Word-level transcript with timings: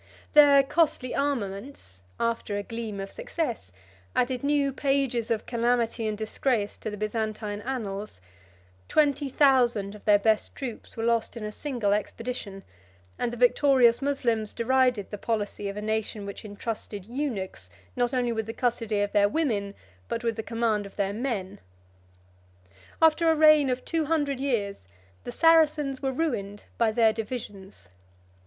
Their 0.33 0.63
costly 0.63 1.13
armaments, 1.13 2.01
after 2.19 2.57
a 2.57 2.63
gleam 2.63 2.99
of 2.99 3.11
success, 3.11 3.71
added 4.15 4.43
new 4.43 4.73
pages 4.73 5.29
of 5.29 5.45
calamity 5.45 6.07
and 6.07 6.17
disgrace 6.17 6.75
to 6.77 6.89
the 6.89 6.97
Byzantine 6.97 7.61
annals: 7.61 8.19
twenty 8.87 9.29
thousand 9.29 9.93
of 9.93 10.03
their 10.05 10.17
best 10.17 10.55
troops 10.55 10.97
were 10.97 11.03
lost 11.03 11.37
in 11.37 11.43
a 11.43 11.51
single 11.51 11.93
expedition; 11.93 12.63
and 13.19 13.31
the 13.31 13.37
victorious 13.37 14.01
Moslems 14.01 14.55
derided 14.55 15.11
the 15.11 15.19
policy 15.19 15.69
of 15.69 15.77
a 15.77 15.83
nation 15.83 16.25
which 16.25 16.43
intrusted 16.43 17.05
eunuchs 17.05 17.69
not 17.95 18.11
only 18.11 18.31
with 18.31 18.47
the 18.47 18.53
custody 18.53 19.01
of 19.01 19.11
their 19.11 19.29
women, 19.29 19.75
but 20.07 20.23
with 20.23 20.35
the 20.35 20.41
command 20.41 20.87
of 20.87 20.95
their 20.95 21.13
men 21.13 21.59
20 22.65 22.75
After 23.03 23.29
a 23.31 23.35
reign 23.35 23.69
of 23.69 23.85
two 23.85 24.05
hundred 24.05 24.39
years, 24.39 24.77
the 25.25 25.31
Saracens 25.31 26.01
were 26.01 26.11
ruined 26.11 26.63
by 26.79 26.91
their 26.91 27.13
divisions. 27.13 27.87